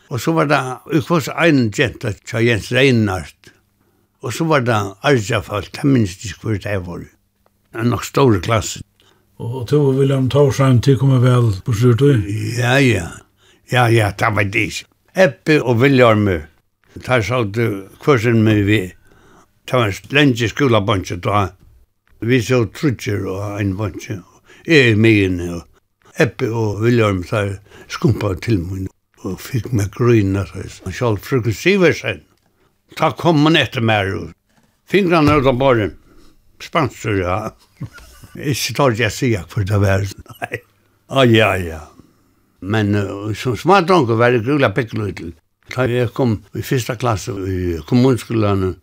[0.09, 0.59] Og så var det
[0.97, 3.53] ukvås ein gente, tja Jens Reinhardt.
[4.23, 7.05] Og så var det Arjafall, det minst ikke hvor det var.
[7.77, 8.81] En nok store klasse.
[9.37, 12.01] Og to William Torsheim, til kommer vel på slutt?
[12.57, 13.05] Ja, ja.
[13.71, 14.85] Ja, ja, det var det ikke.
[15.17, 16.37] Ebbe og Viljarmi.
[17.05, 18.93] Der du kursen med vi.
[19.65, 21.47] Det var en lenge skolabunche da.
[22.21, 24.21] Vi så trutjer og en bunche.
[24.67, 25.61] Jeg er med henne.
[26.19, 28.87] Ebbe og Viljarmi der skumpa til mun
[29.23, 30.45] og fikk meg grøyna.
[30.93, 32.21] Sjall frukken Siversen.
[32.95, 34.13] Ta kom man etter meg.
[34.85, 35.97] Fingrarna ut av borren.
[36.61, 37.51] Spanser, ja.
[38.37, 40.05] Ikke tar jeg sier for det var.
[40.41, 40.61] Nei.
[41.09, 41.96] Ai, ai, ai.
[42.61, 45.33] Men uh, som smadrongo var det grula pikkelutl.
[45.73, 48.77] Da jeg kom i fyrsta klasse i kommunskolen,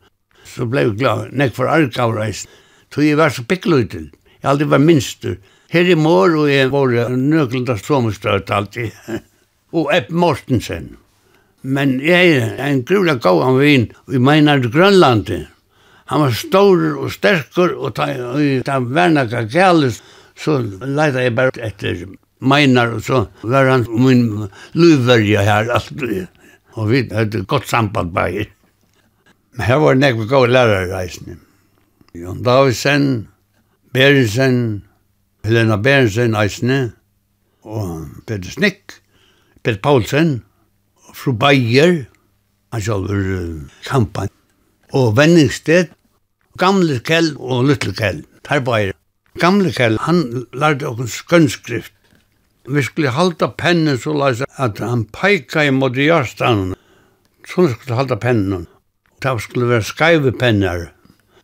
[0.45, 2.51] så ble jeg glad, nek for arkavreisen.
[2.93, 4.11] Så jeg var så pikkelutl.
[4.39, 5.39] Jeg aldri var minster.
[5.73, 8.93] Her i mor og jeg var nøklanda stromestøt alltid.
[9.77, 10.93] og Epp Mortensen.
[11.65, 15.49] Men jeg er en grula gau av vin i Meinar Grønlandet.
[16.13, 18.11] Han var stor og sterkur og ta,
[18.67, 20.03] ta vernaka gælis,
[20.37, 22.05] så leida jeg bare etter
[22.45, 26.27] meinar, og så var han min løyverja her, alltid.
[26.75, 28.47] Og vi hadde godt samband bare.
[29.55, 31.39] Men her var nekve gode lærerreisene.
[32.15, 33.29] Jon Davidsen
[33.95, 34.83] Berensen,
[35.47, 36.79] Helena Berensen eisene,
[37.63, 38.97] og Peter Snick,
[39.63, 40.41] Peter Paulsen,
[41.07, 42.01] og fru Bayer,
[42.75, 44.33] han sjálfur uh, kampan,
[44.91, 45.93] og Venningsted,
[46.59, 48.99] Gamle Kjell og Lytle Kjell, der Bayer.
[49.39, 51.95] Gamle Kjell, han lærte okkur skønnskrift,
[52.67, 56.75] vi skulle halda pennen så lais at han peika i mot jarstanen.
[57.47, 58.67] Så skulle halda pennen.
[59.23, 60.91] Det skulle være skaive pennar,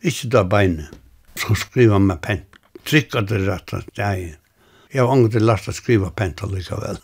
[0.02, 0.88] ikke da beine.
[1.36, 2.42] Så skriva med penn.
[2.84, 4.34] Trykka det rett at jeg.
[4.92, 6.98] Jeg var angre til last å skriva penn til likevel.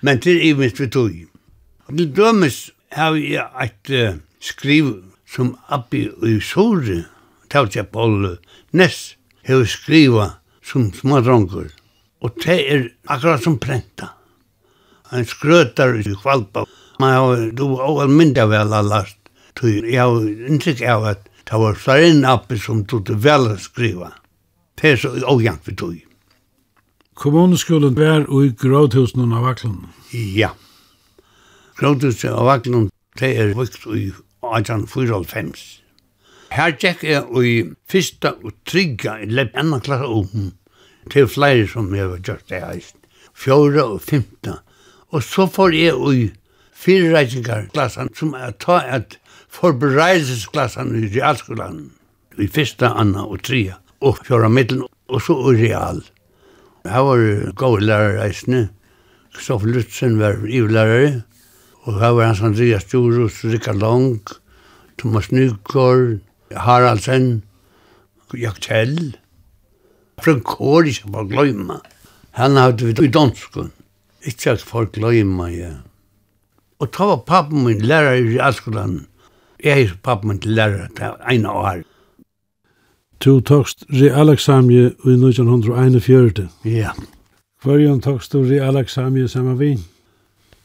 [0.00, 1.16] Men til ivist vi tog.
[1.88, 4.92] Til dømes har jeg et uh, skriv
[5.26, 7.02] som Abbi i Sore,
[7.50, 8.36] Tautia Bolle,
[8.72, 9.16] Ness,
[9.48, 10.28] har skriva
[10.62, 11.72] som smadrongur.
[12.22, 14.12] Og det er akkurat som prenta.
[15.10, 16.64] Han skrøtar i kvalpa.
[17.02, 19.18] Man har du og mynda vel allast.
[19.58, 23.58] Tui, jeg har inntrykk av at det var sarin appi som tog det vel å
[23.60, 24.14] skriva.
[24.80, 25.98] Det er så ogjant vi tog.
[27.18, 29.76] Kommuneskolen var i grådhusen av vaklen.
[30.12, 30.54] Ja.
[31.76, 32.88] Grådhusen av vaklen,
[33.20, 34.06] det er vikt i
[34.40, 35.52] 1845.
[36.56, 37.52] Her tjekk jeg i
[37.88, 40.50] fyrsta og trygga i lepp enn klasse om
[41.10, 43.00] til flere som jeg har gjort det eisen.
[43.34, 44.58] Fjore og femte.
[45.10, 46.30] Og så får jeg ui
[46.82, 49.18] fyrirreisingarklassan som er ta et
[49.52, 51.90] forberedelsesklassan i realskolan.
[52.38, 53.78] I fyrsta, anna og tria.
[54.00, 56.00] Og fjora middelen og så ui real.
[56.88, 58.68] Her var gode lærerreisene.
[59.34, 61.22] Kristoffer Lutzen var ivlærere.
[61.82, 64.20] Og her var Hans Andreas Storus, Rikard Long,
[64.98, 66.20] Thomas Nygård,
[66.56, 67.42] Haraldsen,
[68.34, 69.16] Jaktell
[70.20, 70.42] fra en
[70.86, 71.78] ikke for gløyma.
[72.32, 73.72] Han hadde vi i danskun.
[74.24, 75.72] Ikke at folk gløyma, ja.
[76.78, 79.06] Og ta var pappen min lærer i Askeland.
[79.62, 81.82] Jeg er pappen min til lærer til en år.
[83.24, 86.48] Du tokst realeksamje i 1941.
[86.64, 86.90] Ja.
[87.62, 89.78] Hverjan tokst du realeksamje saman vi?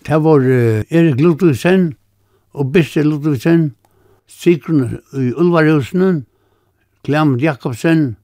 [0.08, 1.94] Det var uh, Erik Ludvigsen
[2.54, 3.76] og Bisse Ludvigsen,
[4.28, 6.26] Sigrun i Ulvarhusen,
[7.04, 8.16] Klam Jakobsen,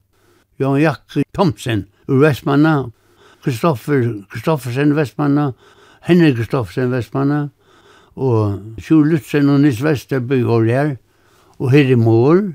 [0.58, 2.90] Jan Jakke Thomsen ur Vestmanna,
[3.42, 5.52] Kristoffer Kristoffersen Vestmanna,
[6.04, 7.48] Henrik Kristoffersen Vestmanna,
[8.14, 10.92] og Sjur Lutzen og Nis Vesterby var her,
[11.58, 12.54] og Herre Mål.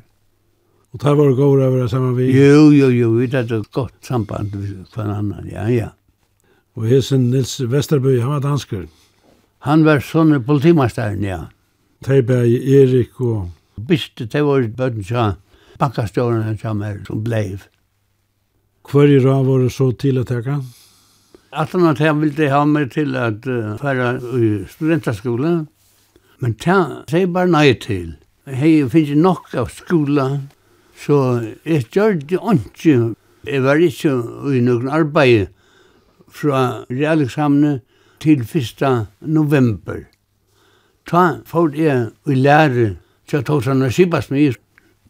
[0.94, 2.32] Og der var det gård over det samme vi?
[2.34, 5.90] Jo, jo, jo, vi hadde et godt samband med hver annan, ja, ja.
[6.76, 8.88] Og hesen Nils Vesterby, han var dansker?
[9.68, 11.44] Han var sånn politimasteren, ja.
[12.06, 13.50] Teiberg, Erik og...
[13.80, 15.34] Biste, det var et bøtten, ja.
[15.80, 17.60] Bakkaståren han som blei.
[18.90, 20.56] Hver i rad var det så til å teka?
[21.54, 25.68] han at han ville ha meg til at uh, færa i studentaskolen.
[26.40, 28.16] men ta sier bare nei til.
[28.48, 30.42] Hei, finnes nok av skola,
[30.98, 33.14] så jeg gjør det ikke.
[33.46, 34.16] Jeg var ikke
[34.58, 35.54] i noen arbeid
[36.26, 37.82] fra realeksamene
[38.20, 39.06] til 1.
[39.22, 40.08] november.
[41.06, 42.96] Ta får jeg i lære
[43.30, 43.94] til å ta han og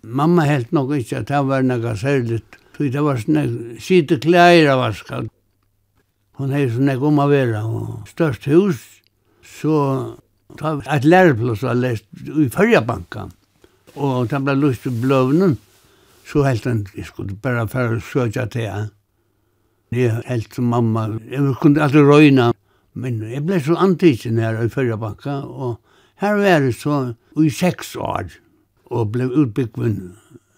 [0.04, 3.42] Mamma helt nok ikke at det var noe særligt Så det var sånne
[3.84, 5.18] skite klær av vaska.
[6.40, 7.60] Hun hei sånne om å være.
[8.08, 8.86] Størst hus,
[9.44, 9.74] så
[10.56, 13.26] ta et læreplass var lest i Førjabanka.
[14.00, 15.58] Og det ble lyst til bløvnen.
[16.24, 18.88] Så helt han, jeg skulle bare fære søkja til han.
[19.92, 22.48] Jeg helt som mamma, jeg kunne alltid røyna.
[22.96, 25.76] Men jeg ble så antikken her i Førjabanka, og
[26.24, 27.02] her var jeg så
[27.44, 28.32] i seks år.
[28.88, 30.14] Og ble utbyggvinn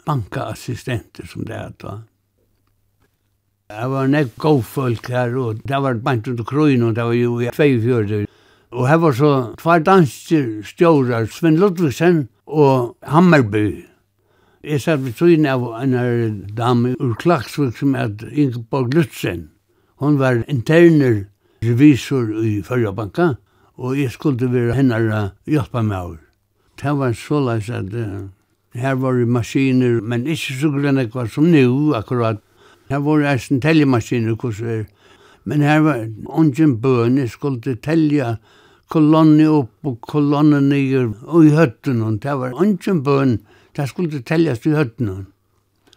[0.06, 1.98] bankaassistenter som det er da.
[3.72, 7.14] Det var nek god folk her, og det var bant under krøyen, og det var
[7.16, 8.26] jo i 24.
[8.72, 9.32] Og her var så
[9.62, 13.86] tvær danske stjårar, Sven Ludvigsen og Hammerby.
[14.64, 16.20] Jeg satt ved tøyen av en her
[16.58, 19.48] dame ur Klagsvik som er Ingeborg Lutzen.
[20.04, 21.24] Hon var interner
[21.64, 23.34] revisor i Førjabanka,
[23.80, 26.22] og jeg skulle være henne hjelpa meg over.
[26.82, 28.28] Det var så leis at uh,
[28.76, 32.44] her var maskiner, men ikke så grønne kvar som nu akkurat.
[32.92, 34.84] Her var eisen tellemaskiner hos er.
[35.48, 38.36] Men her var ungen jeg skulle tellja
[38.92, 42.18] kolonni opp og kolonni nyer og i høtten hon.
[42.18, 43.40] Det var ungen bøn,
[43.76, 45.28] det skulle telljast i høtten.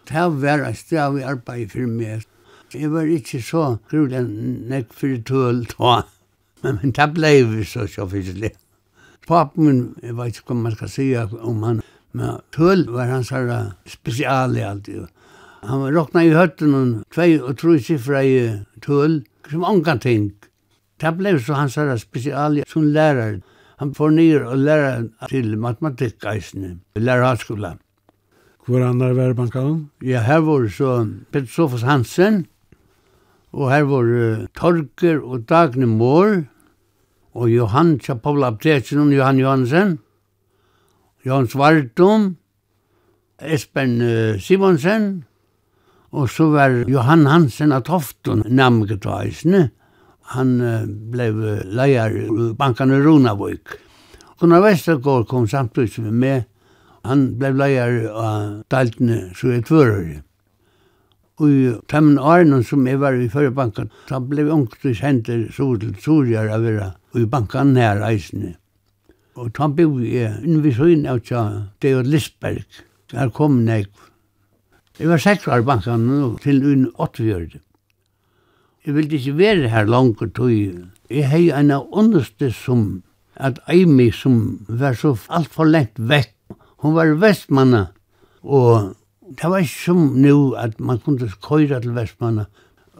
[0.08, 2.22] Det var et sted vi arbeid for meg.
[2.74, 4.22] Jeg var ikke så grulig
[4.70, 6.02] nek for tøl ta.
[6.62, 8.54] Men, men det ble vi så sjåfislig.
[9.26, 13.32] Papen min, jeg vet ikke hva man skal si om han, men tøl var hans
[13.34, 13.50] her
[13.88, 15.08] spesiale alltid.
[15.64, 18.36] Han råkna i høtten og tvei og tru siffra i
[18.84, 20.28] tull, som ongan ting.
[21.00, 23.40] Det ble så hans herra spesial som lærer.
[23.80, 26.76] Han får nyer og lærer til matematikk eisne.
[28.64, 29.90] Hvor andre var bankalen?
[30.02, 32.46] Ja, her var så Peter Sofas Hansen,
[33.52, 36.44] og her var uh, Torker og Dagne Mår,
[37.34, 39.98] og Johan Tjapavla Aptesen og Johan Johansen,
[41.26, 42.36] Johan Svartum,
[43.40, 45.24] Espen uh, Simonsen,
[46.14, 49.68] Og så var Johan Hansen av Tofton namngetaisne.
[50.34, 51.30] Han uh, ble
[51.74, 53.74] leier i banken i Runavik.
[54.38, 56.46] Gunnar Vestergaard kom samtidig med meg.
[57.04, 60.22] Han ble leier av Daltene, så jeg tvører.
[61.42, 65.96] Og temmen Arnon som jeg var i førre bankan, så vi ungtvis henter så til
[66.00, 68.54] Sorjar av vera i banken nær eisne.
[69.34, 71.44] Og da ble vi bygde ved innvisøyn av tja
[71.82, 72.62] Deod Lisberg.
[73.12, 74.13] Her kom nekv
[74.94, 77.24] Jeg var seks år bankan nå til un 8
[78.86, 80.52] Jeg ville ikke være her langer tog.
[81.10, 83.02] Jeg hei en av underste som
[83.34, 86.30] at Eimi som var så alt for lengt vekk.
[86.78, 87.88] Hun var vestmanna
[88.44, 88.94] og
[89.34, 92.46] det var ikke som nå at man kunne køyre til vestmanna.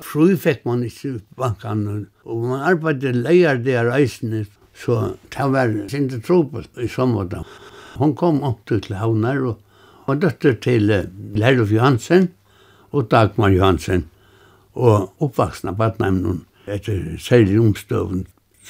[0.03, 6.19] Fru fikk man ikke bankan og man arbeidde leier der reisende, så det var sinte
[6.19, 7.31] trobel i sommer.
[8.03, 9.61] Hun kom opp til havnar og
[10.07, 10.91] var døtter til
[11.35, 12.29] Lerlof Johansen
[12.95, 14.05] og Dagmar Johansen,
[14.75, 18.25] og oppvaksna badnæmnen etter særlig omstøven.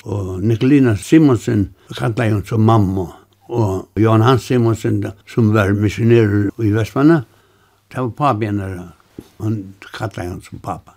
[0.05, 3.07] Og Nikolina Simonsen kallet hun som mamma,
[3.49, 7.23] og Johan Hans Simonsen, som var missionerer i Vestmanna,
[7.93, 8.89] det var papjenere,
[9.41, 9.59] han
[9.95, 10.97] kallet hun som pappa.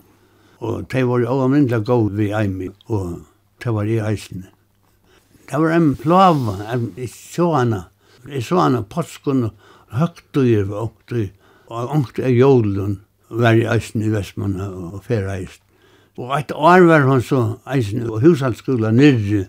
[0.59, 3.19] Og det var jo overmyndelig gode vi Eimi, og
[3.63, 4.47] det var i eisene.
[5.47, 6.39] Det var en plav,
[6.97, 7.83] jeg så henne,
[8.27, 9.49] jeg så henne påsken,
[9.93, 11.27] høgt og jeg var åkt i,
[11.67, 15.63] og åkt er jólun, var i eisen i Vestmann og færa eisen.
[16.17, 19.45] Og et år var han så eisen og hushaldsskola nirri,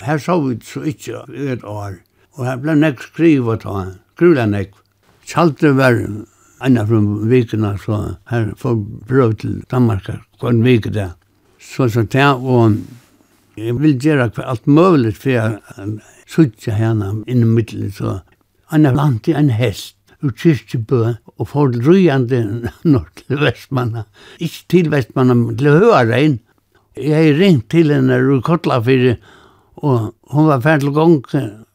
[0.00, 1.20] her så vi så ikke
[1.52, 2.00] et år.
[2.38, 3.84] Og her ble nek skriva ta,
[4.16, 4.72] skriva nek.
[5.28, 7.00] Kjaldre var enn fra
[7.30, 8.00] vikene, så
[8.30, 8.78] her får
[9.08, 10.08] brøv til Danmark,
[10.40, 11.14] hver en vik der.
[11.60, 12.80] Så så det, og
[13.56, 15.58] jeg vil gjøre alt mulig for jeg
[16.26, 18.20] sutja henne inn i middelen, så
[18.70, 18.92] anna
[19.26, 22.40] i en hest ur kyrkjebø og får rujande
[22.84, 24.04] nord til Vestmanna.
[24.38, 26.38] Ikke til Vestmanna, men til Høarein.
[26.96, 29.16] Jeg ringt til henne ur Kotlafyrir,
[29.80, 31.18] og hun var ferdig til gong,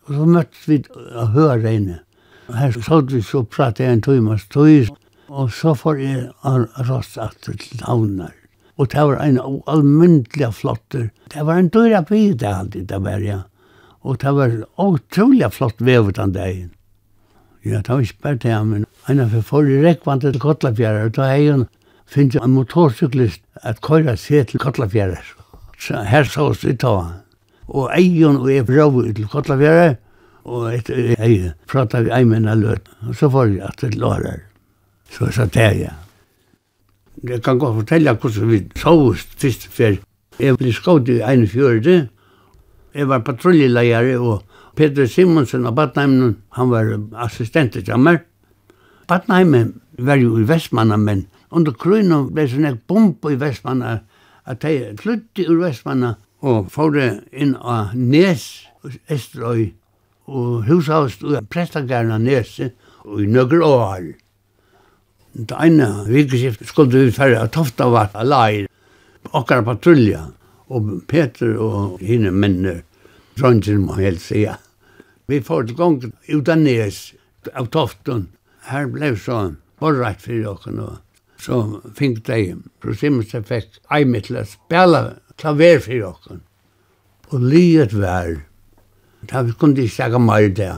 [0.06, 0.82] og så møttes vi
[1.16, 1.96] av Høarein.
[2.54, 4.92] Her satt vi så pratet jeg en tøymas tøys,
[5.30, 6.28] og så får jeg
[6.90, 8.36] rast atter til havnar.
[8.78, 9.40] Og det var en
[9.72, 11.10] almyndelig flotter.
[11.34, 13.42] Det var en dyra bygd alltid, det var ja.
[14.06, 16.72] Og det var utrolig flott vevet den dagen.
[17.66, 21.22] Ja, det var ikke bare det, men en av forrige i til Kotlafjæra, og da
[21.34, 21.66] er jo
[22.06, 25.18] finnes en motorcyklist at køyra seg til Kotlafjæra.
[25.80, 27.24] Så her så oss i ta.
[27.68, 29.96] Og eion og jeg brøv til Kotlafjæra,
[30.46, 32.90] og etter jeg pratet vi eimen av løt.
[33.10, 34.44] Og så var jeg det Lårer.
[35.10, 35.94] Så jeg satt her, ja.
[37.26, 39.98] Jeg kan godt fortelle hvordan vi så oss siste fer.
[40.40, 42.10] Jeg ble skått i 41.
[42.96, 44.44] Jeg var patruljeleier og
[44.76, 46.92] Peter Simonsen av Badnheimen, han var
[47.26, 48.24] assistent til meg.
[49.08, 54.00] Badnheimen var jo i Vestmanna, men under krøyna ble sånn ek bomb i Vestmanna,
[54.46, 56.16] at de flytti ur Vestmanna
[56.46, 58.46] og fóre inn av Nes,
[59.10, 59.72] Estrøy,
[60.26, 62.60] og hushavst og prestagarna Nes,
[63.06, 64.12] og i nøkker år.
[65.36, 68.68] Det ene vikeskift skulle vi færre av Toftavat leir,
[69.36, 70.28] okkar patrulja,
[70.70, 72.82] og Peter og hine mennene,
[73.38, 74.58] dronjen må helt sija.
[75.28, 77.14] Vi får til gongen ut av nes,
[77.54, 78.28] av toften.
[78.70, 79.40] Her ble så
[79.82, 80.90] borrett for dere nå.
[81.38, 85.02] så fikk de prosimus jeg fikk mitt til å spille
[85.38, 86.40] klaver for dere.
[87.34, 88.42] Og lyet var,
[89.30, 90.74] da vi kunne ikke snakke mer det.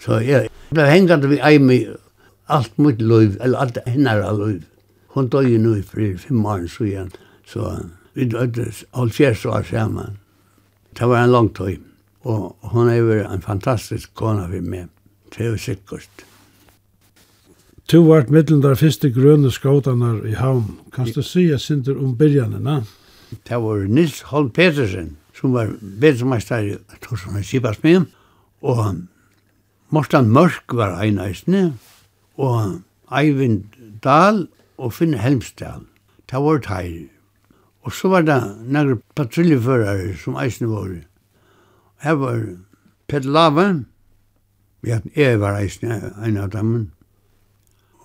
[0.00, 1.96] Så jeg ble hengende vi mitt,
[2.48, 4.64] alt mitt liv, eller allt hennar liv.
[5.14, 7.12] Hun døg jo nå i fri, fem år igjen.
[7.46, 7.76] så
[8.14, 10.18] vi døgdes halvfjerds år sammen.
[10.98, 11.78] Det var en lang tøy.
[12.24, 14.88] Og hon er jo en fantastisk kona for meg.
[15.34, 16.24] Det er jo sikkert.
[17.88, 20.78] Tu vart middelen der første grønne skåtanar i havn.
[20.92, 22.80] Kan du si jeg synder om byrjane, na?
[23.44, 28.06] Det var Nils Holm Petersen, som var bedremeister i Torsson og Sibasmien,
[28.64, 29.02] og
[29.92, 31.74] Morten Mørk var ein eisne,
[32.40, 32.80] og
[33.12, 33.66] Eivind
[34.04, 34.46] Dahl
[34.78, 35.84] og Finn Helmsdal.
[36.30, 37.10] Det var teir.
[37.84, 40.88] Og så var det nægre patruljeførere som eisne var
[42.04, 42.40] her var
[43.08, 43.84] Petter Lave,
[44.84, 46.72] vi hatt jeg var eisne, en av dem,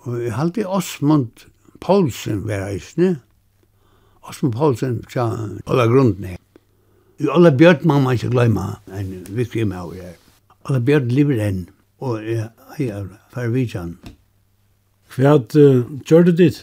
[0.06, 1.44] og jeg halte Osmond
[1.84, 3.18] Poulsen var eisne,
[4.24, 5.26] Osmond Poulsen tja
[5.66, 6.38] grunnene.
[7.20, 10.16] I alle Bjørn må man ikke glemme, en viktig med å gjøre.
[10.68, 11.60] Alle Bjørn lever enn,
[12.00, 13.98] og jeg er farvidjan.
[15.10, 16.60] Hva uh, gjør du dit?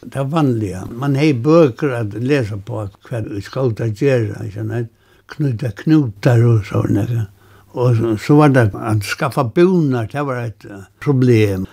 [0.00, 4.64] Det er vanlig, Man har bøker at lese på hva du skal ta gjøre, ikke
[4.64, 4.96] sant?
[5.30, 7.26] knyta knutar og sånne.
[7.70, 10.66] Og så, så var det at skaffa bonar det var et
[11.00, 11.66] problem.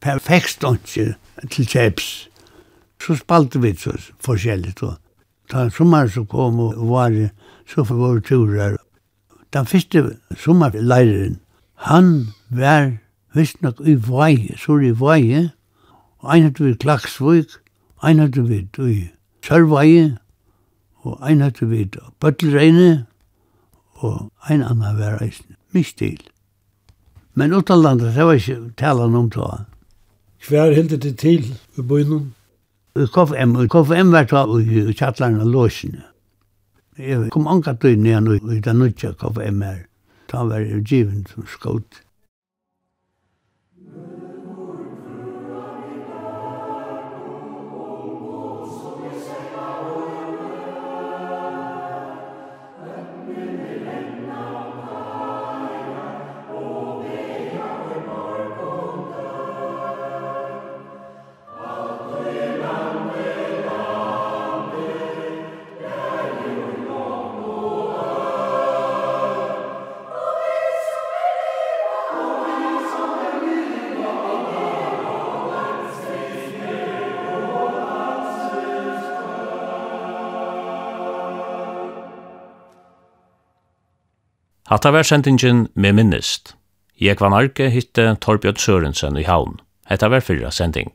[0.00, 1.16] perfekt fekst
[1.50, 2.28] til kjeps.
[3.00, 4.74] Så spalte vi så forskjellig.
[4.82, 4.96] Og
[5.50, 7.12] ta sommeren så kom og var
[7.68, 8.76] så for våre turer.
[9.52, 11.40] Den første sommerleireren,
[11.74, 12.96] han var
[13.34, 15.50] visstnok i vei, så i vei,
[16.18, 17.58] og en hadde vi Klaksvøk,
[18.04, 19.08] en hadde vi i
[19.44, 20.14] Sørvei,
[21.04, 23.04] og ein høytte vid bøttelreine,
[24.00, 26.20] og ein annan var eisen, mistil.
[27.34, 29.64] Men utanlandet, det var ikke talan om det.
[30.48, 31.46] Hver hilde det til
[31.78, 32.32] i bøynen?
[32.96, 36.04] I KFM, i KFM var ta i kjattlarna låsene.
[36.98, 39.80] Jeg kom anka tøyne igjen i den nødja KFM her.
[40.30, 42.03] Ta var jeg givet som skått.
[84.74, 86.56] Hatta var sendingen med minnest.
[86.98, 89.60] Jeg var narke hitte Torbjørn Sørensen i havn.
[89.86, 90.90] Hetta var fyrra sending.